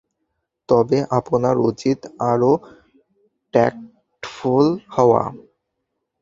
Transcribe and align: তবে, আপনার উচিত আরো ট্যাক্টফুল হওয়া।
তবে, 0.69 0.97
আপনার 1.09 1.55
উচিত 1.61 1.99
আরো 2.31 2.51
ট্যাক্টফুল 3.53 4.65
হওয়া। 4.95 5.23